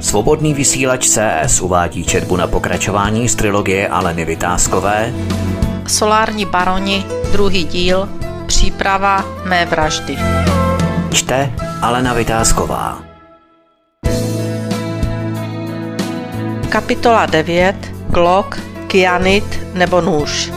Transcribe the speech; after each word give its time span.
Svobodný 0.00 0.54
vysílač 0.54 1.08
CS 1.08 1.60
uvádí 1.60 2.04
četbu 2.04 2.36
na 2.36 2.46
pokračování 2.46 3.28
z 3.28 3.34
trilogie 3.34 3.88
Aleny 3.88 4.24
Vytázkové 4.24 5.12
Solární 5.86 6.46
baroni, 6.46 7.04
druhý 7.32 7.64
díl, 7.64 8.08
příprava 8.46 9.24
mé 9.44 9.66
vraždy. 9.66 10.16
Čte 11.12 11.52
Alena 11.82 12.14
Vytázková 12.14 13.02
Kapitola 16.68 17.26
9. 17.26 17.76
Glock, 18.08 18.58
kyanit 18.86 19.60
nebo 19.74 20.00
nůž. 20.00 20.52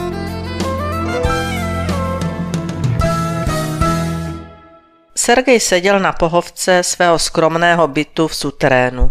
Sergej 5.16 5.60
seděl 5.60 6.00
na 6.00 6.12
pohovce 6.12 6.82
svého 6.82 7.18
skromného 7.18 7.88
bytu 7.88 8.28
v 8.28 8.34
suterénu. 8.36 9.10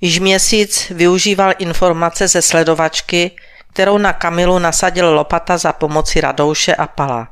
Již 0.00 0.18
měsíc 0.18 0.90
využíval 0.90 1.52
informace 1.58 2.28
ze 2.28 2.42
sledovačky, 2.42 3.30
kterou 3.72 3.98
na 3.98 4.12
Kamilu 4.12 4.58
nasadil 4.58 5.14
Lopata 5.14 5.58
za 5.58 5.72
pomoci 5.72 6.20
Radouše 6.20 6.74
a 6.74 6.86
Pala. 6.86 7.28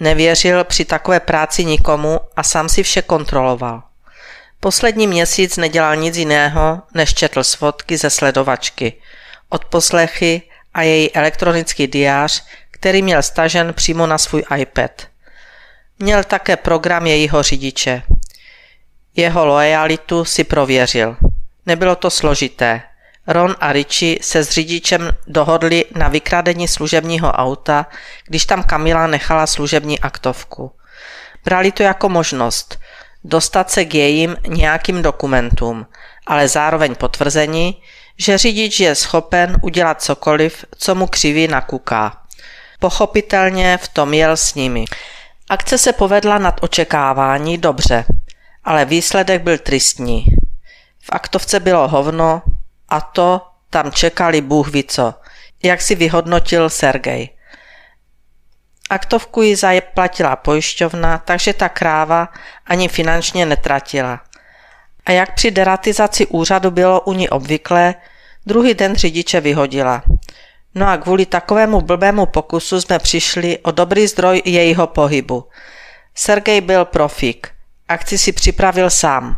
Nevěřil 0.00 0.64
při 0.64 0.84
takové 0.84 1.20
práci 1.20 1.64
nikomu 1.64 2.20
a 2.36 2.42
sám 2.42 2.68
si 2.68 2.82
vše 2.82 3.02
kontroloval. 3.02 3.82
Poslední 4.60 5.06
měsíc 5.06 5.56
nedělal 5.56 5.96
nic 5.96 6.16
jiného, 6.16 6.82
než 6.94 7.14
četl 7.14 7.44
svodky 7.44 7.96
ze 7.96 8.10
sledovačky, 8.10 8.92
odposlechy 9.48 10.42
a 10.74 10.82
její 10.82 11.12
elektronický 11.12 11.86
diář, 11.86 12.44
který 12.70 13.02
měl 13.02 13.22
stažen 13.22 13.74
přímo 13.74 14.06
na 14.06 14.18
svůj 14.18 14.44
iPad. 14.56 14.90
Měl 15.98 16.24
také 16.24 16.56
program 16.56 17.06
jejího 17.06 17.42
řidiče. 17.42 18.02
Jeho 19.16 19.46
lojalitu 19.46 20.24
si 20.24 20.44
prověřil. 20.44 21.16
Nebylo 21.66 21.96
to 21.96 22.10
složité. 22.10 22.82
Ron 23.26 23.56
a 23.60 23.72
Richie 23.72 24.18
se 24.22 24.44
s 24.44 24.50
řidičem 24.50 25.10
dohodli 25.26 25.84
na 25.94 26.08
vykradení 26.08 26.68
služebního 26.68 27.32
auta, 27.32 27.86
když 28.26 28.44
tam 28.44 28.62
Kamila 28.62 29.06
nechala 29.06 29.46
služební 29.46 30.00
aktovku. 30.00 30.72
Brali 31.44 31.72
to 31.72 31.82
jako 31.82 32.08
možnost 32.08 32.78
dostat 33.24 33.70
se 33.70 33.84
k 33.84 33.94
jejím 33.94 34.36
nějakým 34.48 35.02
dokumentům, 35.02 35.86
ale 36.26 36.48
zároveň 36.48 36.94
potvrzení, 36.94 37.82
že 38.16 38.38
řidič 38.38 38.80
je 38.80 38.94
schopen 38.94 39.56
udělat 39.62 40.02
cokoliv, 40.02 40.64
co 40.78 40.94
mu 40.94 41.06
křiví 41.06 41.48
nakuká. 41.48 42.16
Pochopitelně 42.78 43.78
v 43.82 43.88
tom 43.88 44.14
jel 44.14 44.36
s 44.36 44.54
nimi. 44.54 44.84
Akce 45.50 45.78
se 45.78 45.92
povedla 45.92 46.38
nad 46.38 46.54
očekávání 46.60 47.58
dobře, 47.58 48.04
ale 48.64 48.84
výsledek 48.84 49.42
byl 49.42 49.58
tristní. 49.58 50.24
V 51.00 51.08
aktovce 51.12 51.60
bylo 51.60 51.88
hovno 51.88 52.42
a 52.88 53.00
to 53.00 53.46
tam 53.70 53.92
čekali 53.92 54.40
Bůh 54.40 54.68
ví 54.68 54.84
co, 54.84 55.14
jak 55.62 55.82
si 55.82 55.94
vyhodnotil 55.94 56.70
Sergej. 56.70 57.28
Aktovku 58.90 59.42
ji 59.42 59.56
zaplatila 59.56 60.36
pojišťovna, 60.36 61.18
takže 61.18 61.52
ta 61.52 61.68
kráva 61.68 62.28
ani 62.66 62.88
finančně 62.88 63.46
netratila. 63.46 64.20
A 65.06 65.12
jak 65.12 65.34
při 65.34 65.50
deratizaci 65.50 66.26
úřadu 66.26 66.70
bylo 66.70 67.00
u 67.00 67.12
ní 67.12 67.28
obvyklé, 67.28 67.94
druhý 68.46 68.74
den 68.74 68.94
řidiče 68.94 69.40
vyhodila. 69.40 70.02
No 70.74 70.88
a 70.88 70.96
kvůli 70.96 71.26
takovému 71.26 71.80
blbému 71.80 72.26
pokusu 72.26 72.80
jsme 72.80 72.98
přišli 72.98 73.58
o 73.58 73.70
dobrý 73.70 74.06
zdroj 74.06 74.42
jejího 74.44 74.86
pohybu. 74.86 75.48
Sergej 76.14 76.60
byl 76.60 76.84
profík. 76.84 77.48
Akci 77.88 78.18
si 78.18 78.32
připravil 78.32 78.90
sám. 78.90 79.34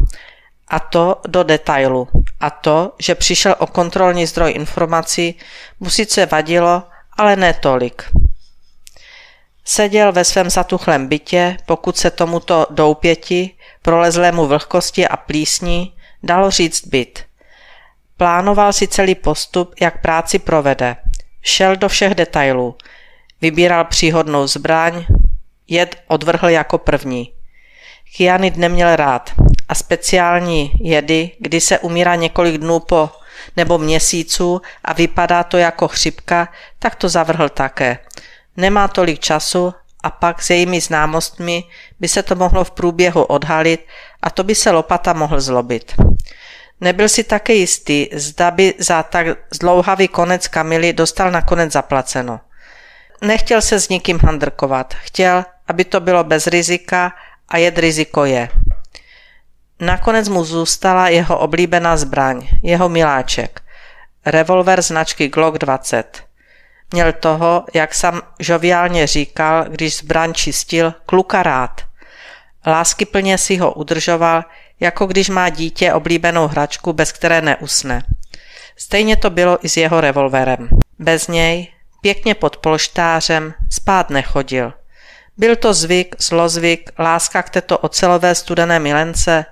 A 0.72 0.80
to 0.80 1.20
do 1.28 1.42
detailu. 1.42 2.08
A 2.40 2.50
to, 2.50 2.92
že 2.98 3.14
přišel 3.14 3.54
o 3.58 3.66
kontrolní 3.66 4.26
zdroj 4.26 4.52
informací, 4.52 5.34
mu 5.80 5.90
sice 5.90 6.26
vadilo, 6.26 6.82
ale 7.16 7.36
ne 7.36 7.54
tolik. 7.54 8.02
Seděl 9.64 10.12
ve 10.12 10.24
svém 10.24 10.50
zatuchlém 10.50 11.08
bytě, 11.08 11.56
pokud 11.66 11.96
se 11.96 12.10
tomuto 12.10 12.66
doupěti, 12.70 13.50
prolezlému 13.82 14.46
vlhkosti 14.46 15.08
a 15.08 15.16
plísní, 15.16 15.94
dalo 16.22 16.50
říct 16.50 16.86
byt. 16.86 17.24
Plánoval 18.16 18.72
si 18.72 18.88
celý 18.88 19.14
postup, 19.14 19.74
jak 19.80 20.00
práci 20.00 20.38
provede. 20.38 20.96
Šel 21.42 21.76
do 21.76 21.88
všech 21.88 22.14
detailů. 22.14 22.76
Vybíral 23.40 23.84
příhodnou 23.84 24.46
zbraň, 24.46 25.04
jed 25.68 25.96
odvrhl 26.06 26.48
jako 26.48 26.78
první. 26.78 27.32
Kyanid 28.16 28.56
neměl 28.56 28.96
rád 28.96 29.30
a 29.68 29.74
speciální 29.74 30.72
jedy, 30.80 31.30
kdy 31.38 31.60
se 31.60 31.78
umírá 31.78 32.14
několik 32.14 32.58
dnů 32.58 32.80
po 32.80 33.10
nebo 33.56 33.78
měsíců 33.78 34.62
a 34.84 34.92
vypadá 34.92 35.44
to 35.44 35.56
jako 35.56 35.88
chřipka, 35.88 36.48
tak 36.78 36.94
to 36.94 37.08
zavrhl 37.08 37.48
také. 37.48 37.98
Nemá 38.56 38.88
tolik 38.88 39.20
času 39.20 39.74
a 40.02 40.10
pak 40.10 40.42
s 40.42 40.50
jejími 40.50 40.80
známostmi 40.80 41.64
by 42.00 42.08
se 42.08 42.22
to 42.22 42.34
mohlo 42.34 42.64
v 42.64 42.70
průběhu 42.70 43.22
odhalit 43.22 43.86
a 44.22 44.30
to 44.30 44.44
by 44.44 44.54
se 44.54 44.70
lopata 44.70 45.12
mohl 45.12 45.40
zlobit. 45.40 45.94
Nebyl 46.80 47.08
si 47.08 47.24
také 47.24 47.54
jistý, 47.54 48.08
zda 48.12 48.50
by 48.50 48.74
za 48.78 49.02
tak 49.02 49.26
zdlouhavý 49.54 50.08
konec 50.08 50.48
Kamily 50.48 50.92
dostal 50.92 51.30
nakonec 51.30 51.72
zaplaceno. 51.72 52.40
Nechtěl 53.20 53.62
se 53.62 53.80
s 53.80 53.88
nikým 53.88 54.18
handrkovat, 54.18 54.94
chtěl, 54.94 55.44
aby 55.66 55.84
to 55.84 56.00
bylo 56.00 56.24
bez 56.24 56.46
rizika 56.46 57.12
a 57.52 57.58
jed 57.58 57.78
riziko 57.78 58.24
je. 58.24 58.48
Nakonec 59.80 60.28
mu 60.28 60.44
zůstala 60.44 61.08
jeho 61.08 61.38
oblíbená 61.38 61.96
zbraň, 61.96 62.48
jeho 62.62 62.88
miláček, 62.88 63.62
revolver 64.26 64.82
značky 64.82 65.28
Glock 65.28 65.58
20. 65.58 66.24
Měl 66.92 67.12
toho, 67.12 67.64
jak 67.74 67.94
sam 67.94 68.22
žoviálně 68.38 69.06
říkal, 69.06 69.64
když 69.68 69.96
zbraň 69.96 70.32
čistil, 70.32 70.94
kluka 71.06 71.42
rád. 71.42 71.80
Láskyplně 72.66 73.38
si 73.38 73.56
ho 73.56 73.72
udržoval, 73.72 74.44
jako 74.80 75.06
když 75.06 75.28
má 75.28 75.48
dítě 75.48 75.92
oblíbenou 75.92 76.46
hračku, 76.46 76.92
bez 76.92 77.12
které 77.12 77.42
neusne. 77.42 78.02
Stejně 78.76 79.16
to 79.16 79.30
bylo 79.30 79.64
i 79.64 79.68
s 79.68 79.76
jeho 79.76 80.00
revolverem. 80.00 80.68
Bez 80.98 81.28
něj, 81.28 81.72
pěkně 82.00 82.34
pod 82.34 82.56
polštářem, 82.56 83.54
spát 83.70 84.10
nechodil. 84.10 84.72
Byl 85.36 85.56
to 85.56 85.74
zvyk, 85.74 86.16
zlozvyk, 86.18 86.90
láska 86.98 87.42
k 87.42 87.50
této 87.50 87.78
ocelové 87.78 88.34
studené 88.34 88.78
milence. 88.78 89.44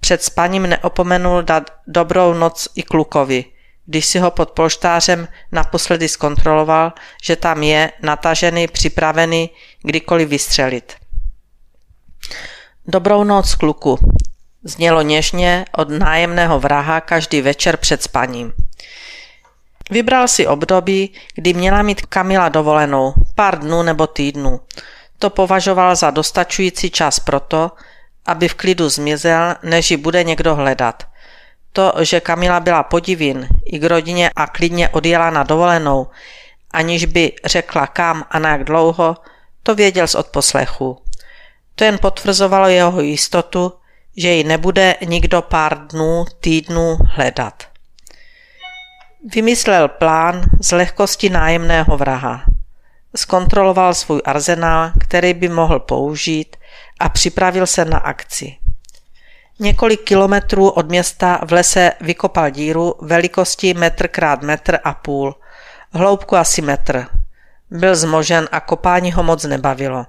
Před 0.00 0.22
spaním 0.22 0.62
neopomenul 0.62 1.42
dát 1.42 1.70
dobrou 1.86 2.34
noc 2.34 2.68
i 2.74 2.82
klukovi, 2.82 3.44
když 3.86 4.06
si 4.06 4.18
ho 4.18 4.30
pod 4.30 4.50
polštářem 4.50 5.28
naposledy 5.52 6.08
zkontroloval, 6.08 6.92
že 7.22 7.36
tam 7.36 7.62
je 7.62 7.92
natažený, 8.02 8.68
připravený 8.68 9.50
kdykoliv 9.82 10.28
vystřelit. 10.28 10.92
Dobrou 12.86 13.24
noc, 13.24 13.54
kluku, 13.54 13.98
Znělo 14.66 15.02
něžně 15.02 15.64
od 15.72 15.88
nájemného 15.88 16.60
vraha 16.60 17.00
každý 17.00 17.40
večer 17.40 17.76
před 17.76 18.02
spaním. 18.02 18.52
Vybral 19.90 20.28
si 20.28 20.46
období, 20.46 21.12
kdy 21.34 21.54
měla 21.54 21.82
mít 21.82 22.06
Kamila 22.06 22.48
dovolenou, 22.48 23.14
pár 23.34 23.58
dnů 23.58 23.82
nebo 23.82 24.06
týdnů. 24.06 24.60
To 25.18 25.30
považoval 25.30 25.96
za 25.96 26.10
dostačující 26.10 26.90
čas 26.90 27.20
proto, 27.20 27.70
aby 28.26 28.48
v 28.48 28.54
klidu 28.54 28.88
zmizel, 28.88 29.54
než 29.62 29.90
ji 29.90 29.96
bude 29.96 30.24
někdo 30.24 30.54
hledat. 30.54 31.02
To, 31.72 31.92
že 32.00 32.20
Kamila 32.20 32.60
byla 32.60 32.82
podivin 32.82 33.48
i 33.64 33.78
k 33.78 33.84
rodině 33.84 34.30
a 34.36 34.46
klidně 34.46 34.88
odjela 34.88 35.30
na 35.30 35.42
dovolenou, 35.42 36.06
aniž 36.70 37.04
by 37.04 37.32
řekla 37.44 37.86
kam 37.86 38.24
a 38.30 38.38
na 38.38 38.50
jak 38.50 38.64
dlouho, 38.64 39.16
to 39.62 39.74
věděl 39.74 40.06
z 40.06 40.14
odposlechu. 40.14 40.98
To 41.74 41.84
jen 41.84 41.98
potvrzovalo 41.98 42.68
jeho 42.68 43.00
jistotu, 43.00 43.72
že 44.16 44.28
ji 44.28 44.44
nebude 44.44 44.94
nikdo 45.06 45.42
pár 45.42 45.86
dnů, 45.86 46.24
týdnů 46.40 46.98
hledat. 47.06 47.64
Vymyslel 49.34 49.88
plán 49.88 50.42
z 50.60 50.72
lehkosti 50.72 51.30
nájemného 51.30 51.96
vraha. 51.96 52.44
Zkontroloval 53.16 53.94
svůj 53.94 54.22
arzenál, 54.24 54.90
který 55.00 55.34
by 55.34 55.48
mohl 55.48 55.80
použít 55.80 56.56
a 57.00 57.08
připravil 57.08 57.66
se 57.66 57.84
na 57.84 57.98
akci. 57.98 58.56
Několik 59.58 60.00
kilometrů 60.00 60.70
od 60.70 60.88
města 60.88 61.40
v 61.46 61.52
lese 61.52 61.92
vykopal 62.00 62.50
díru 62.50 62.94
velikosti 63.00 63.74
metr 63.74 64.08
krát 64.08 64.42
metr 64.42 64.78
a 64.84 64.94
půl, 64.94 65.34
hloubku 65.92 66.36
asi 66.36 66.62
metr. 66.62 67.06
Byl 67.70 67.96
zmožen 67.96 68.48
a 68.52 68.60
kopání 68.60 69.12
ho 69.12 69.22
moc 69.22 69.44
nebavilo. 69.44 70.06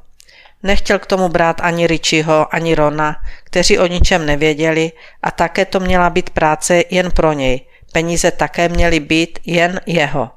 Nechtěl 0.64 1.00
k 1.00 1.06
tomu 1.06 1.30
brát 1.30 1.62
ani 1.62 1.88
Richieho, 1.88 2.56
ani 2.56 2.76
Rona, 2.76 3.16
kteří 3.44 3.80
o 3.80 3.88
ničem 3.88 4.26
nevěděli 4.26 4.92
a 5.24 5.32
také 5.32 5.66
to 5.66 5.80
měla 5.80 6.10
být 6.10 6.30
práce 6.30 6.84
jen 6.90 7.12
pro 7.12 7.34
něj. 7.34 7.62
Peníze 7.92 8.32
také 8.32 8.70
měly 8.70 9.00
být 9.00 9.40
jen 9.46 9.82
jeho. 9.86 10.37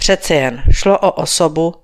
Přece 0.00 0.34
jen 0.34 0.62
šlo 0.70 0.98
o 0.98 1.10
osobu, 1.10 1.74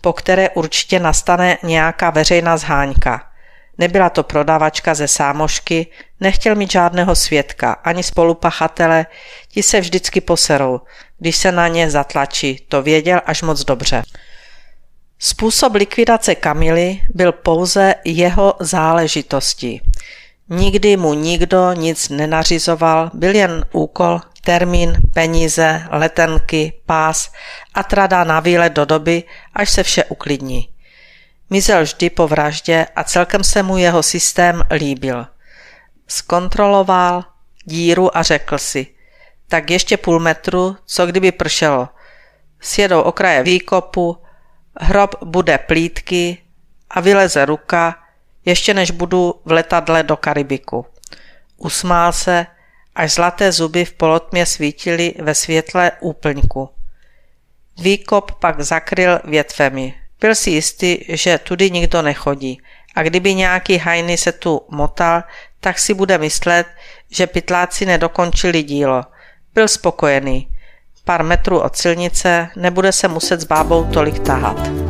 po 0.00 0.12
které 0.12 0.50
určitě 0.50 1.00
nastane 1.00 1.58
nějaká 1.62 2.10
veřejná 2.10 2.56
zháňka. 2.56 3.30
Nebyla 3.78 4.10
to 4.10 4.22
prodavačka 4.22 4.94
ze 4.94 5.08
sámošky, 5.08 5.86
nechtěl 6.20 6.54
mít 6.54 6.70
žádného 6.70 7.14
svědka, 7.14 7.72
ani 7.72 8.02
spolupachatele, 8.02 9.06
ti 9.48 9.62
se 9.62 9.80
vždycky 9.80 10.20
poserou, 10.20 10.80
když 11.18 11.36
se 11.36 11.52
na 11.52 11.68
ně 11.68 11.90
zatlačí, 11.90 12.66
to 12.68 12.82
věděl 12.82 13.20
až 13.26 13.42
moc 13.42 13.64
dobře. 13.64 14.02
Způsob 15.18 15.74
likvidace 15.74 16.34
Kamily 16.34 17.00
byl 17.14 17.32
pouze 17.32 17.94
jeho 18.04 18.54
záležitostí. 18.60 19.80
Nikdy 20.48 20.96
mu 20.96 21.14
nikdo 21.14 21.72
nic 21.72 22.08
nenařizoval, 22.08 23.10
byl 23.14 23.34
jen 23.34 23.64
úkol, 23.72 24.20
termín, 24.44 24.96
peníze, 25.14 25.82
letenky, 25.90 26.72
pás 26.86 27.32
a 27.74 27.82
trada 27.82 28.24
na 28.24 28.40
výlet 28.40 28.72
do 28.72 28.84
doby, 28.84 29.22
až 29.54 29.70
se 29.70 29.82
vše 29.82 30.04
uklidní. 30.04 30.68
Mizel 31.50 31.82
vždy 31.82 32.10
po 32.10 32.28
vraždě 32.28 32.86
a 32.96 33.04
celkem 33.04 33.44
se 33.44 33.62
mu 33.62 33.76
jeho 33.78 34.02
systém 34.02 34.62
líbil. 34.70 35.26
Zkontroloval 36.08 37.24
díru 37.64 38.16
a 38.16 38.22
řekl 38.22 38.58
si, 38.58 38.86
tak 39.48 39.70
ještě 39.70 39.96
půl 39.96 40.20
metru, 40.20 40.76
co 40.86 41.06
kdyby 41.06 41.32
pršelo. 41.32 41.88
Sjedou 42.60 43.00
okraje 43.00 43.42
výkopu, 43.42 44.18
hrob 44.80 45.14
bude 45.24 45.58
plítky 45.58 46.38
a 46.90 47.00
vyleze 47.00 47.44
ruka, 47.44 47.96
ještě 48.44 48.74
než 48.74 48.90
budu 48.90 49.34
v 49.44 49.52
letadle 49.52 50.02
do 50.02 50.16
Karibiku. 50.16 50.86
Usmál 51.56 52.12
se, 52.12 52.46
až 52.94 53.12
zlaté 53.12 53.52
zuby 53.52 53.84
v 53.84 53.92
polotmě 53.92 54.46
svítily 54.46 55.14
ve 55.18 55.34
světle 55.34 55.92
úplňku. 56.00 56.70
Výkop 57.78 58.32
pak 58.32 58.60
zakryl 58.60 59.20
větvemi. 59.24 59.94
Byl 60.20 60.34
si 60.34 60.50
jistý, 60.50 60.98
že 61.08 61.38
tudy 61.38 61.70
nikdo 61.70 62.02
nechodí 62.02 62.60
a 62.94 63.02
kdyby 63.02 63.34
nějaký 63.34 63.78
hajny 63.78 64.16
se 64.16 64.32
tu 64.32 64.60
motal, 64.68 65.22
tak 65.60 65.78
si 65.78 65.94
bude 65.94 66.18
myslet, 66.18 66.66
že 67.10 67.26
pytláci 67.26 67.86
nedokončili 67.86 68.62
dílo. 68.62 69.02
Byl 69.54 69.68
spokojený. 69.68 70.48
Pár 71.04 71.24
metrů 71.24 71.60
od 71.60 71.76
silnice 71.76 72.48
nebude 72.56 72.92
se 72.92 73.08
muset 73.08 73.40
s 73.40 73.44
bábou 73.44 73.84
tolik 73.84 74.18
tahat. 74.18 74.83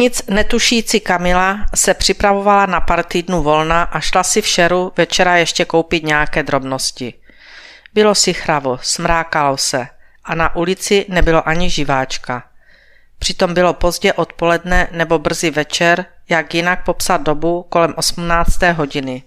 Nic 0.00 0.22
netušící 0.28 1.00
Kamila 1.00 1.66
se 1.74 1.94
připravovala 1.94 2.66
na 2.66 2.80
pár 2.80 3.04
týdnů 3.04 3.42
volna 3.42 3.82
a 3.82 4.00
šla 4.00 4.22
si 4.22 4.42
v 4.42 4.46
šeru 4.46 4.92
večera 4.96 5.36
ještě 5.36 5.64
koupit 5.64 6.04
nějaké 6.04 6.42
drobnosti. 6.42 7.14
Bylo 7.94 8.14
si 8.14 8.34
chravo, 8.34 8.78
smrákalo 8.82 9.56
se 9.56 9.86
a 10.24 10.34
na 10.34 10.56
ulici 10.56 11.06
nebylo 11.08 11.48
ani 11.48 11.70
živáčka. 11.70 12.44
Přitom 13.18 13.54
bylo 13.54 13.74
pozdě 13.74 14.12
odpoledne 14.12 14.88
nebo 14.92 15.18
brzy 15.18 15.50
večer, 15.50 16.06
jak 16.28 16.54
jinak 16.54 16.84
popsat 16.84 17.22
dobu 17.22 17.62
kolem 17.68 17.94
18. 17.96 18.62
hodiny. 18.62 19.22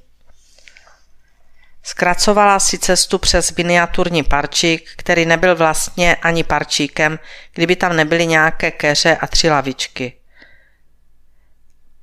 Zkracovala 1.84 2.60
si 2.60 2.78
cestu 2.78 3.18
přes 3.18 3.56
miniaturní 3.56 4.24
parčík, 4.24 4.90
který 4.96 5.26
nebyl 5.26 5.56
vlastně 5.56 6.16
ani 6.16 6.44
parčíkem, 6.44 7.20
kdyby 7.54 7.76
tam 7.76 7.96
nebyly 7.96 8.28
nějaké 8.28 8.72
keře 8.72 9.18
a 9.18 9.28
tři 9.28 9.50
lavičky. 9.50 10.14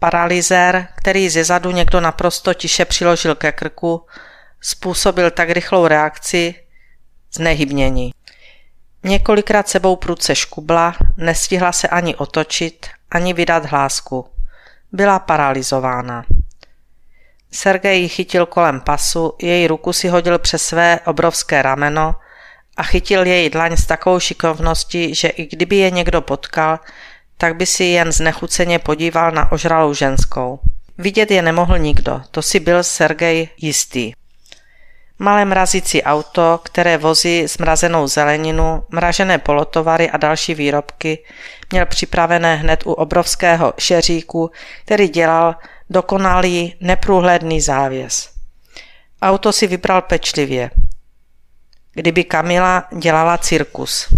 Paralyzér, 0.00 0.88
který 0.96 1.28
ze 1.28 1.44
zadu 1.44 1.70
někdo 1.70 2.00
naprosto 2.00 2.54
tiše 2.54 2.84
přiložil 2.84 3.34
ke 3.34 3.52
krku, 3.52 4.06
způsobil 4.60 5.30
tak 5.30 5.50
rychlou 5.50 5.86
reakci 5.86 6.54
znehybnění. 7.32 8.14
Několikrát 9.02 9.68
sebou 9.68 9.96
prudce 9.96 10.34
škubla, 10.34 10.94
nestihla 11.16 11.72
se 11.72 11.88
ani 11.88 12.16
otočit, 12.16 12.86
ani 13.10 13.32
vydat 13.32 13.66
hlásku. 13.66 14.28
Byla 14.92 15.18
paralizována. 15.18 16.24
Sergej 17.52 18.02
ji 18.02 18.08
chytil 18.08 18.46
kolem 18.46 18.80
pasu, 18.80 19.32
její 19.42 19.66
ruku 19.66 19.92
si 19.92 20.08
hodil 20.08 20.38
přes 20.38 20.62
své 20.62 21.00
obrovské 21.06 21.62
rameno 21.62 22.14
a 22.76 22.82
chytil 22.82 23.26
její 23.26 23.50
dlaň 23.50 23.76
s 23.76 23.86
takovou 23.86 24.20
šikovností, 24.20 25.14
že 25.14 25.28
i 25.28 25.46
kdyby 25.46 25.76
je 25.76 25.90
někdo 25.90 26.20
potkal, 26.20 26.78
tak 27.40 27.56
by 27.56 27.66
si 27.66 27.84
jen 27.84 28.12
znechuceně 28.12 28.78
podíval 28.78 29.30
na 29.30 29.52
ožralou 29.52 29.94
ženskou. 29.94 30.60
Vidět 30.98 31.30
je 31.30 31.42
nemohl 31.42 31.78
nikdo, 31.78 32.22
to 32.30 32.42
si 32.42 32.60
byl 32.60 32.82
Sergej 32.82 33.48
jistý. 33.56 34.12
Malé 35.18 35.44
mrazící 35.44 36.02
auto, 36.02 36.60
které 36.62 36.98
vozí 36.98 37.46
zmrazenou 37.46 38.06
zeleninu, 38.06 38.84
mražené 38.88 39.38
polotovary 39.38 40.10
a 40.10 40.16
další 40.16 40.54
výrobky, 40.54 41.24
měl 41.72 41.86
připravené 41.86 42.56
hned 42.56 42.86
u 42.86 42.92
obrovského 42.92 43.72
šeříku, 43.78 44.50
který 44.84 45.08
dělal 45.08 45.54
dokonalý 45.90 46.74
neprůhledný 46.80 47.60
závěs. 47.60 48.30
Auto 49.22 49.52
si 49.52 49.66
vybral 49.66 50.02
pečlivě. 50.02 50.70
Kdyby 51.92 52.24
Kamila 52.24 52.84
dělala 52.98 53.38
cirkus. 53.38 54.08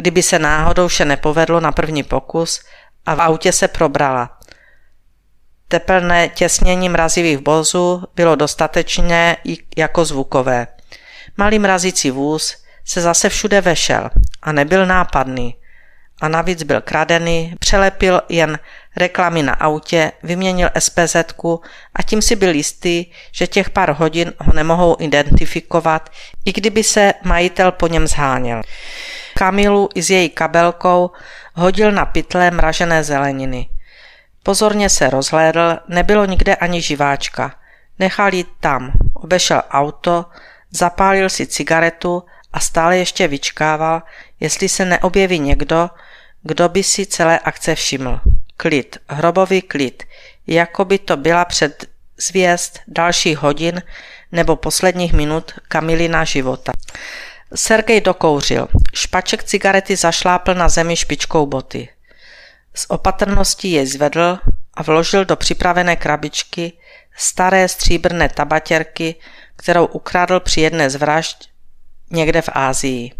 Kdyby 0.00 0.22
se 0.22 0.38
náhodou 0.38 0.88
vše 0.88 1.04
nepovedlo 1.04 1.60
na 1.60 1.72
první 1.72 2.02
pokus 2.02 2.60
a 3.06 3.14
v 3.14 3.20
autě 3.20 3.52
se 3.52 3.68
probrala. 3.68 4.38
Tepelné 5.68 6.28
těsnění 6.28 6.88
mrazivých 6.88 7.46
vozů 7.46 8.04
bylo 8.14 8.36
dostatečné 8.36 9.36
jako 9.76 10.04
zvukové. 10.04 10.66
Malý 11.36 11.58
mrazící 11.58 12.10
vůz 12.10 12.56
se 12.84 13.00
zase 13.00 13.28
všude 13.28 13.60
vešel 13.60 14.10
a 14.42 14.52
nebyl 14.52 14.86
nápadný. 14.86 15.54
A 16.20 16.28
navíc 16.28 16.62
byl 16.62 16.80
kradený, 16.80 17.54
přelepil 17.58 18.22
jen 18.28 18.58
reklamy 18.96 19.42
na 19.42 19.52
autě, 19.52 20.12
vyměnil 20.22 20.70
SPZ 20.78 21.16
a 21.94 22.02
tím 22.02 22.22
si 22.22 22.36
byl 22.36 22.54
jistý, 22.54 23.06
že 23.32 23.46
těch 23.46 23.70
pár 23.70 23.92
hodin 23.92 24.32
ho 24.38 24.52
nemohou 24.52 24.96
identifikovat, 24.98 26.10
i 26.44 26.52
kdyby 26.52 26.84
se 26.84 27.14
majitel 27.22 27.72
po 27.72 27.86
něm 27.86 28.06
zháněl. 28.06 28.62
Kamilu 29.40 29.88
i 29.94 30.02
s 30.02 30.10
její 30.10 30.28
kabelkou 30.28 31.10
hodil 31.54 31.92
na 31.92 32.06
pytle 32.06 32.50
mražené 32.50 33.04
zeleniny. 33.04 33.68
Pozorně 34.42 34.88
se 34.88 35.10
rozhlédl, 35.10 35.78
nebylo 35.88 36.24
nikde 36.24 36.54
ani 36.54 36.82
živáčka. 36.82 37.54
Nechal 37.98 38.34
jít 38.34 38.48
tam, 38.60 38.92
obešel 39.14 39.62
auto, 39.70 40.24
zapálil 40.70 41.28
si 41.28 41.46
cigaretu 41.46 42.22
a 42.52 42.60
stále 42.60 42.98
ještě 42.98 43.28
vyčkával, 43.28 44.02
jestli 44.40 44.68
se 44.68 44.84
neobjeví 44.84 45.38
někdo, 45.38 45.90
kdo 46.42 46.68
by 46.68 46.82
si 46.82 47.06
celé 47.06 47.38
akce 47.38 47.74
všiml. 47.74 48.20
Klid, 48.56 48.98
hrobový 49.08 49.62
klid, 49.62 50.02
jako 50.46 50.84
by 50.84 50.98
to 50.98 51.16
byla 51.16 51.44
před 51.44 51.84
zvěst 52.16 52.80
dalších 52.88 53.38
hodin 53.38 53.82
nebo 54.32 54.56
posledních 54.56 55.12
minut 55.12 55.52
Kamilina 55.68 56.24
života. 56.24 56.72
Sergej 57.54 58.00
dokouřil. 58.00 58.68
Špaček 58.94 59.44
cigarety 59.44 59.96
zašlápl 59.96 60.54
na 60.54 60.68
zemi 60.68 60.96
špičkou 60.96 61.46
boty. 61.46 61.88
S 62.74 62.90
opatrností 62.90 63.70
jej 63.72 63.86
zvedl 63.86 64.38
a 64.74 64.82
vložil 64.82 65.24
do 65.24 65.36
připravené 65.36 65.96
krabičky 65.96 66.72
staré 67.16 67.68
stříbrné 67.68 68.28
tabatěrky, 68.28 69.14
kterou 69.56 69.86
ukradl 69.86 70.40
při 70.40 70.60
jedné 70.60 70.90
z 70.90 70.96
vražd 70.96 71.48
někde 72.10 72.42
v 72.42 72.48
Ázii. 72.52 73.10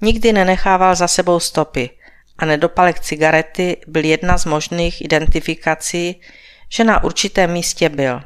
Nikdy 0.00 0.32
nenechával 0.32 0.94
za 0.94 1.08
sebou 1.08 1.40
stopy 1.40 1.90
a 2.38 2.44
nedopalek 2.44 3.00
cigarety 3.00 3.76
byl 3.86 4.04
jedna 4.04 4.38
z 4.38 4.44
možných 4.44 5.04
identifikací, 5.04 6.20
že 6.68 6.84
na 6.84 7.04
určitém 7.04 7.52
místě 7.52 7.88
byl. 7.88 8.20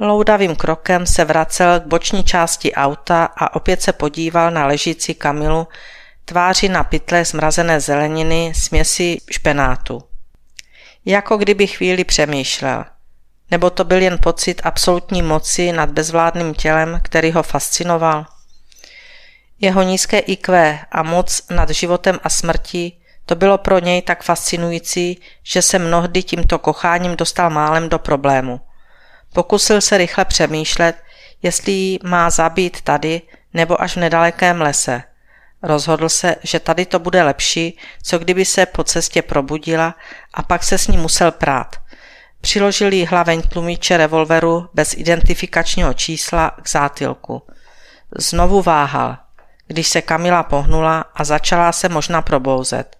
Loudavým 0.00 0.56
krokem 0.56 1.06
se 1.06 1.24
vracel 1.24 1.80
k 1.80 1.86
boční 1.86 2.24
části 2.24 2.74
auta 2.74 3.24
a 3.24 3.56
opět 3.56 3.82
se 3.82 3.92
podíval 3.92 4.50
na 4.50 4.66
ležící 4.66 5.14
Kamilu, 5.14 5.68
tváři 6.24 6.68
na 6.68 6.84
pytle 6.84 7.24
zmrazené 7.24 7.80
zeleniny, 7.80 8.52
směsi 8.56 9.18
špenátu. 9.30 10.02
Jako 11.04 11.36
kdyby 11.36 11.66
chvíli 11.66 12.04
přemýšlel. 12.04 12.84
Nebo 13.50 13.70
to 13.70 13.84
byl 13.84 14.02
jen 14.02 14.18
pocit 14.22 14.60
absolutní 14.64 15.22
moci 15.22 15.72
nad 15.72 15.90
bezvládným 15.90 16.54
tělem, 16.54 17.00
který 17.02 17.32
ho 17.32 17.42
fascinoval? 17.42 18.26
Jeho 19.60 19.82
nízké 19.82 20.18
IQ 20.18 20.78
a 20.90 21.02
moc 21.02 21.42
nad 21.50 21.70
životem 21.70 22.18
a 22.22 22.28
smrtí, 22.28 23.02
to 23.26 23.34
bylo 23.34 23.58
pro 23.58 23.78
něj 23.78 24.02
tak 24.02 24.22
fascinující, 24.22 25.20
že 25.42 25.62
se 25.62 25.78
mnohdy 25.78 26.22
tímto 26.22 26.58
kocháním 26.58 27.16
dostal 27.16 27.50
málem 27.50 27.88
do 27.88 27.98
problému. 27.98 28.60
Pokusil 29.32 29.80
se 29.80 29.98
rychle 29.98 30.24
přemýšlet, 30.24 30.96
jestli 31.42 31.72
ji 31.72 31.98
má 32.04 32.30
zabít 32.30 32.80
tady 32.80 33.22
nebo 33.54 33.82
až 33.82 33.96
v 33.96 34.00
nedalekém 34.00 34.60
lese. 34.60 35.02
Rozhodl 35.62 36.08
se, 36.08 36.36
že 36.42 36.60
tady 36.60 36.86
to 36.86 36.98
bude 36.98 37.22
lepší, 37.22 37.78
co 38.02 38.18
kdyby 38.18 38.44
se 38.44 38.66
po 38.66 38.84
cestě 38.84 39.22
probudila 39.22 39.94
a 40.34 40.42
pak 40.42 40.64
se 40.64 40.78
s 40.78 40.86
ní 40.86 40.96
musel 40.96 41.32
prát. 41.32 41.76
Přiložil 42.40 42.92
jí 42.92 43.06
hlaveň 43.06 43.42
tlumiče 43.42 43.96
revolveru 43.96 44.68
bez 44.74 44.94
identifikačního 44.94 45.94
čísla 45.94 46.50
k 46.62 46.68
zátilku. 46.68 47.42
Znovu 48.18 48.62
váhal, 48.62 49.16
když 49.66 49.88
se 49.88 50.02
Kamila 50.02 50.42
pohnula 50.42 51.04
a 51.14 51.24
začala 51.24 51.72
se 51.72 51.88
možná 51.88 52.22
probouzet. 52.22 52.96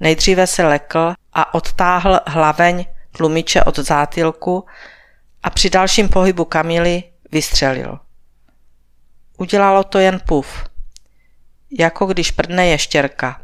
Nejdříve 0.00 0.46
se 0.46 0.66
lekl 0.66 1.14
a 1.32 1.54
odtáhl 1.54 2.20
hlaveň 2.26 2.84
tlumiče 3.16 3.62
od 3.62 3.78
zátilku 3.78 4.64
a 5.46 5.50
při 5.50 5.70
dalším 5.70 6.08
pohybu 6.08 6.44
Kamily 6.44 7.02
vystřelil. 7.32 7.98
Udělalo 9.38 9.84
to 9.84 9.98
jen 9.98 10.20
puf, 10.26 10.64
jako 11.78 12.06
když 12.06 12.30
prdne 12.30 12.66
ještěrka. 12.66 13.40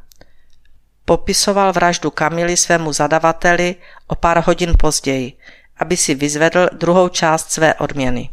Popisoval 1.04 1.72
vraždu 1.72 2.10
Kamily 2.10 2.56
svému 2.56 2.92
zadavateli 2.92 3.76
o 4.06 4.14
pár 4.14 4.42
hodin 4.46 4.74
později, 4.78 5.32
aby 5.76 5.96
si 5.96 6.14
vyzvedl 6.14 6.68
druhou 6.72 7.08
část 7.08 7.50
své 7.50 7.74
odměny. 7.74 8.28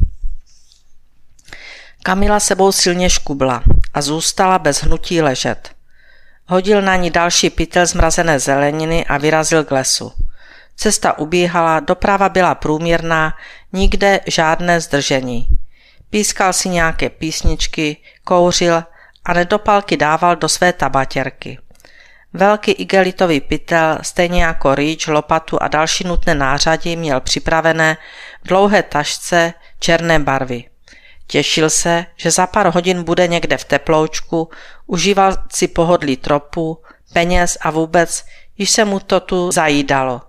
Kamila 2.02 2.40
sebou 2.40 2.72
silně 2.72 3.10
škubla 3.10 3.62
a 3.94 4.02
zůstala 4.02 4.58
bez 4.58 4.82
hnutí 4.82 5.22
ležet. 5.22 5.70
Hodil 6.46 6.82
na 6.82 6.96
ní 6.96 7.10
další 7.10 7.50
pytel 7.50 7.86
zmrazené 7.86 8.38
zeleniny 8.38 9.06
a 9.06 9.18
vyrazil 9.18 9.64
k 9.64 9.70
lesu. 9.70 10.12
Cesta 10.80 11.18
ubíhala, 11.18 11.80
doprava 11.80 12.28
byla 12.28 12.54
průměrná, 12.54 13.34
nikde 13.72 14.20
žádné 14.26 14.80
zdržení. 14.80 15.48
Pískal 16.10 16.52
si 16.52 16.68
nějaké 16.68 17.10
písničky, 17.10 17.96
kouřil 18.24 18.84
a 19.24 19.32
nedopalky 19.32 19.96
dával 19.96 20.36
do 20.36 20.48
své 20.48 20.72
tabatěrky. 20.72 21.58
Velký 22.32 22.72
igelitový 22.72 23.40
pytel, 23.40 23.98
stejně 24.02 24.44
jako 24.44 24.74
rýč, 24.74 25.06
lopatu 25.06 25.62
a 25.62 25.68
další 25.68 26.04
nutné 26.04 26.34
nářadí 26.34 26.96
měl 26.96 27.20
připravené 27.20 27.96
v 28.44 28.48
dlouhé 28.48 28.82
tašce 28.82 29.52
černé 29.78 30.18
barvy. 30.18 30.64
Těšil 31.26 31.70
se, 31.70 32.06
že 32.16 32.30
za 32.30 32.46
pár 32.46 32.66
hodin 32.74 33.02
bude 33.02 33.28
někde 33.28 33.56
v 33.56 33.64
teploučku, 33.64 34.50
užíval 34.86 35.36
si 35.52 35.68
pohodlí 35.68 36.16
tropu, 36.16 36.82
peněz 37.12 37.58
a 37.60 37.70
vůbec, 37.70 38.24
již 38.58 38.70
se 38.70 38.84
mu 38.84 39.00
to 39.00 39.20
tu 39.20 39.52
zajídalo. 39.52 40.22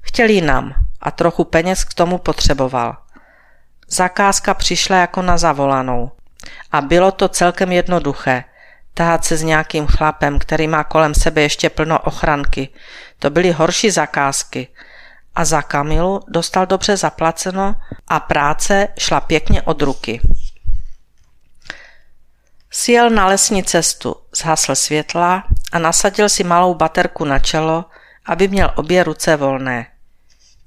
Chtěl 0.00 0.30
jinam 0.30 0.83
a 1.04 1.10
trochu 1.10 1.44
peněz 1.44 1.84
k 1.84 1.94
tomu 1.94 2.18
potřeboval. 2.18 2.96
Zakázka 3.88 4.54
přišla 4.54 4.96
jako 4.96 5.22
na 5.22 5.38
zavolanou. 5.38 6.10
A 6.72 6.80
bylo 6.80 7.12
to 7.12 7.28
celkem 7.28 7.72
jednoduché. 7.72 8.44
Tahat 8.94 9.24
se 9.24 9.36
s 9.36 9.42
nějakým 9.42 9.86
chlapem, 9.86 10.38
který 10.38 10.68
má 10.68 10.84
kolem 10.84 11.14
sebe 11.14 11.42
ještě 11.42 11.70
plno 11.70 11.98
ochranky. 11.98 12.68
To 13.18 13.30
byly 13.30 13.52
horší 13.52 13.90
zakázky. 13.90 14.68
A 15.34 15.44
za 15.44 15.62
Kamilu 15.62 16.20
dostal 16.28 16.66
dobře 16.66 16.96
zaplaceno 16.96 17.74
a 18.08 18.20
práce 18.20 18.88
šla 18.98 19.20
pěkně 19.20 19.62
od 19.62 19.82
ruky. 19.82 20.20
Sjel 22.70 23.10
na 23.10 23.26
lesní 23.26 23.64
cestu, 23.64 24.16
zhasl 24.36 24.74
světla 24.74 25.44
a 25.72 25.78
nasadil 25.78 26.28
si 26.28 26.44
malou 26.44 26.74
baterku 26.74 27.24
na 27.24 27.38
čelo, 27.38 27.84
aby 28.26 28.48
měl 28.48 28.72
obě 28.76 29.04
ruce 29.04 29.36
volné. 29.36 29.86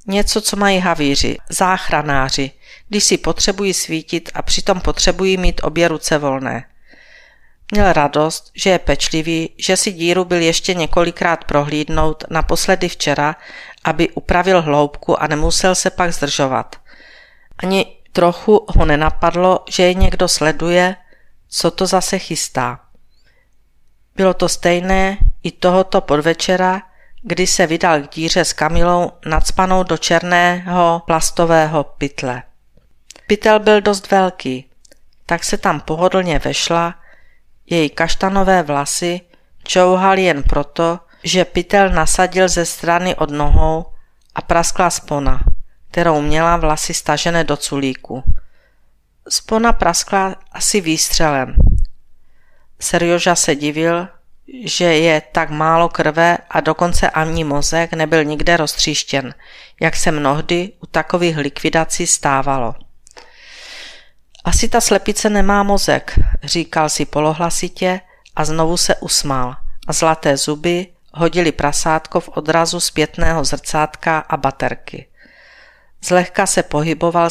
Něco, 0.08 0.42
co 0.42 0.56
mají 0.56 0.80
havíři, 0.80 1.38
záchranáři, 1.50 2.52
když 2.90 3.04
si 3.04 3.18
potřebují 3.18 3.74
svítit 3.74 4.30
a 4.34 4.42
přitom 4.42 4.82
potřebují 4.82 5.38
mít 5.38 5.62
obě 5.64 5.88
ruce 5.88 6.18
volné. 6.18 6.66
Měl 7.72 7.94
radost, 7.94 8.52
že 8.56 8.70
je 8.70 8.80
pečlivý, 8.80 9.50
že 9.58 9.78
si 9.78 9.92
díru 9.92 10.26
byl 10.26 10.42
ještě 10.42 10.74
několikrát 10.74 11.44
prohlídnout, 11.44 12.24
naposledy 12.30 12.90
včera, 12.90 13.36
aby 13.84 14.10
upravil 14.10 14.62
hloubku 14.62 15.22
a 15.22 15.28
nemusel 15.28 15.76
se 15.76 15.90
pak 15.90 16.14
zdržovat. 16.14 16.76
Ani 17.58 17.86
trochu 18.12 18.66
ho 18.68 18.86
nenapadlo, 18.86 19.64
že 19.70 19.84
je 19.84 19.94
někdo 19.94 20.28
sleduje, 20.28 20.96
co 21.50 21.72
to 21.72 21.86
zase 21.86 22.20
chystá. 22.20 22.80
Bylo 24.16 24.34
to 24.34 24.50
stejné 24.50 25.18
i 25.44 25.52
tohoto 25.52 26.02
podvečera, 26.02 26.82
kdy 27.28 27.48
se 27.48 27.68
vydal 27.68 28.02
k 28.02 28.10
díře 28.10 28.46
s 28.46 28.54
Kamilou 28.54 29.12
nadspanou 29.26 29.84
do 29.84 29.98
černého 29.98 31.02
plastového 31.06 31.84
pytle. 31.84 32.44
Pytel 33.28 33.60
byl 33.60 33.82
dost 33.82 34.12
velký, 34.12 34.70
tak 35.26 35.44
se 35.44 35.58
tam 35.58 35.80
pohodlně 35.80 36.40
vešla, 36.40 36.96
její 37.66 37.90
kaštanové 37.90 38.64
vlasy 38.64 39.22
čouhaly 39.64 40.24
jen 40.24 40.44
proto, 40.44 41.00
že 41.24 41.46
pytel 41.46 41.90
nasadil 41.90 42.48
ze 42.48 42.66
strany 42.66 43.16
od 43.16 43.30
nohou 43.30 43.86
a 44.36 44.42
praskla 44.42 44.90
spona, 44.90 45.40
kterou 45.92 46.22
měla 46.22 46.58
vlasy 46.58 46.94
stažené 46.94 47.44
do 47.44 47.58
culíku. 47.58 48.24
Spona 49.30 49.74
praskla 49.74 50.36
asi 50.52 50.82
výstřelem. 50.82 51.56
Serioža 52.80 53.36
se 53.36 53.56
divil, 53.56 54.08
že 54.64 54.86
je 54.86 55.22
tak 55.32 55.50
málo 55.50 55.90
krve 55.90 56.38
a 56.50 56.60
dokonce 56.60 57.10
ani 57.10 57.44
mozek 57.44 57.94
nebyl 57.94 58.24
nikde 58.24 58.58
roztříštěn, 58.58 59.34
jak 59.82 59.96
se 59.96 60.12
mnohdy 60.12 60.72
u 60.84 60.86
takových 60.86 61.38
likvidací 61.38 62.08
stávalo. 62.08 62.76
Asi 64.44 64.70
ta 64.70 64.82
slepice 64.82 65.30
nemá 65.30 65.64
mozek, 65.64 66.20
říkal 66.44 66.90
si 66.90 67.06
polohlasitě 67.06 68.02
a 68.36 68.46
znovu 68.46 68.78
se 68.78 68.96
usmál 68.96 69.56
a 69.88 69.94
zlaté 69.94 70.38
zuby 70.38 70.88
hodili 71.14 71.52
prasátko 71.52 72.20
v 72.20 72.30
odrazu 72.30 72.80
zpětného 72.80 73.44
zrcátka 73.44 74.20
a 74.20 74.38
baterky. 74.38 75.08
Zlehka 76.04 76.46
se 76.46 76.64
pohyboval 76.64 77.30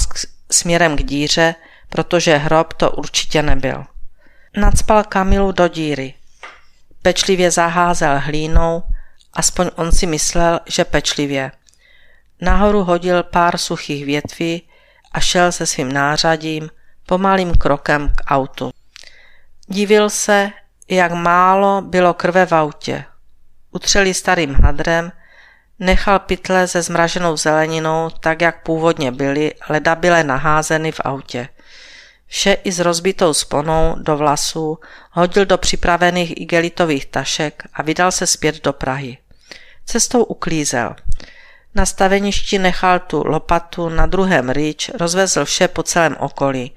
směrem 0.51 0.97
k 0.97 1.03
díře, 1.03 1.55
protože 1.89 2.37
hrob 2.37 2.73
to 2.73 2.91
určitě 2.91 3.43
nebyl. 3.43 3.85
Nadspal 4.57 5.05
Kamilu 5.05 5.53
do 5.53 5.69
díry. 5.69 6.15
Pečlivě 7.07 7.51
zaházel 7.51 8.21
hlínou, 8.21 8.83
aspoň 9.33 9.71
on 9.77 9.93
si 9.93 10.07
myslel, 10.07 10.61
že 10.67 10.85
pečlivě. 10.85 11.53
Nahoru 12.41 12.85
hodil 12.85 13.23
pár 13.23 13.59
suchých 13.59 14.05
větví 14.05 14.69
a 15.13 15.21
šel 15.21 15.53
se 15.53 15.67
svým 15.67 15.93
nářadím 15.93 16.71
pomalým 17.07 17.55
krokem 17.55 18.09
k 18.09 18.31
autu. 18.31 18.71
Divil 19.67 20.11
se, 20.11 20.51
jak 20.89 21.13
málo 21.13 21.83
bylo 21.83 22.15
krve 22.15 22.47
v 22.47 22.53
autě. 22.53 23.05
Utřeli 23.71 24.15
starým 24.15 24.55
hadrem, 24.55 25.13
nechal 25.79 26.19
pytle 26.19 26.69
se 26.69 26.83
zmraženou 26.83 27.37
zeleninou, 27.37 28.11
tak 28.21 28.41
jak 28.41 28.63
původně 28.63 29.13
byly, 29.13 29.55
ledabile 29.69 30.25
naházeny 30.25 30.93
v 30.93 31.01
autě. 31.05 31.49
Vše 32.27 32.53
i 32.53 32.73
s 32.73 32.79
rozbitou 32.79 33.35
sponou 33.35 33.95
do 33.99 34.17
vlasů 34.17 34.79
hodil 35.11 35.47
do 35.47 35.59
připravených 35.59 36.41
igelitových 36.41 37.07
tašek 37.07 37.63
a 37.75 37.83
vydal 37.83 38.13
se 38.13 38.27
zpět 38.27 38.65
do 38.65 38.73
Prahy. 38.73 39.19
Cestou 39.85 40.25
uklízel. 40.25 40.97
Na 41.75 41.87
staveništi 41.87 42.59
nechal 42.59 42.99
tu 42.99 43.27
lopatu, 43.27 43.89
na 43.89 44.07
druhém 44.07 44.51
rýč, 44.51 44.91
rozvezl 45.01 45.45
vše 45.45 45.69
po 45.69 45.83
celém 45.83 46.17
okolí. 46.19 46.75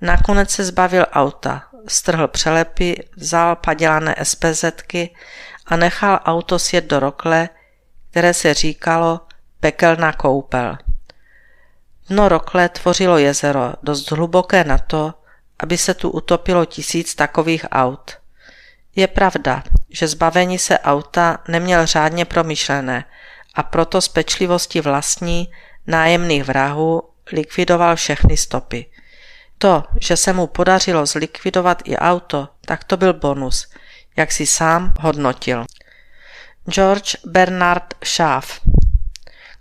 Nakonec 0.00 0.50
se 0.50 0.64
zbavil 0.64 1.06
auta, 1.12 1.62
strhl 1.88 2.28
přelepy, 2.28 3.08
vzal 3.16 3.56
padělané 3.56 4.14
SPZky 4.22 5.14
a 5.66 5.76
nechal 5.76 6.20
auto 6.24 6.58
sjet 6.58 6.84
do 6.84 7.00
rokle, 7.00 7.48
které 8.10 8.34
se 8.34 8.54
říkalo 8.54 9.20
pekelná 9.60 10.12
koupel. 10.12 10.76
Dno 12.10 12.28
rokle 12.28 12.68
tvořilo 12.68 13.18
jezero, 13.18 13.72
dost 13.82 14.10
hluboké 14.10 14.64
na 14.64 14.78
to, 14.78 15.14
aby 15.58 15.78
se 15.78 15.94
tu 15.94 16.10
utopilo 16.10 16.64
tisíc 16.64 17.14
takových 17.14 17.64
aut. 17.70 18.18
Je 18.96 19.06
pravda, 19.06 19.62
že 19.90 20.08
zbavení 20.08 20.58
se 20.58 20.78
auta 20.78 21.38
neměl 21.48 21.86
řádně 21.86 22.24
promyšlené 22.24 23.04
a 23.54 23.62
proto 23.62 24.00
z 24.00 24.08
pečlivosti 24.08 24.80
vlastní 24.80 25.50
nájemných 25.86 26.44
vrahů 26.44 27.02
likvidoval 27.32 27.96
všechny 27.96 28.36
stopy. 28.36 28.86
To, 29.58 29.84
že 30.00 30.16
se 30.16 30.32
mu 30.32 30.46
podařilo 30.46 31.06
zlikvidovat 31.06 31.82
i 31.84 31.96
auto, 31.96 32.48
tak 32.60 32.84
to 32.84 32.96
byl 32.96 33.14
bonus, 33.14 33.68
jak 34.16 34.32
si 34.32 34.46
sám 34.46 34.92
hodnotil. 35.00 35.64
George 36.70 37.16
Bernard 37.24 37.94
Shaw 38.04 38.44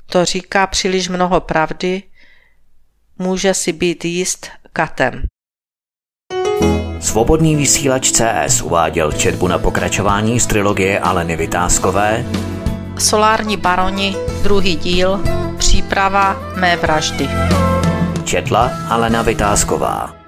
To 0.05 0.25
říká 0.25 0.67
příliš 0.67 1.07
mnoho 1.07 1.41
pravdy, 1.41 2.03
může 3.19 3.53
si 3.53 3.73
být 3.73 4.05
jíst 4.05 4.47
katem. 4.73 5.23
Svobodný 6.99 7.55
vysílač 7.55 8.11
CS 8.11 8.61
uváděl 8.61 9.11
četbu 9.11 9.47
na 9.47 9.57
pokračování 9.57 10.39
z 10.39 10.47
trilogie 10.47 10.99
Aleny 10.99 11.35
Vytázkové 11.35 12.25
Solární 12.99 13.57
baroni, 13.57 14.15
druhý 14.43 14.75
díl, 14.75 15.19
příprava 15.57 16.39
mé 16.59 16.77
vraždy. 16.77 17.29
Četla 18.23 18.71
Alena 18.89 19.21
Vytázková 19.21 20.18